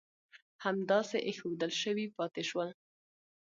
همداسې 0.65 1.17
اېښودل 1.27 1.71
شوي 1.81 2.05
پاتې 2.17 2.43
شول. 2.49 2.69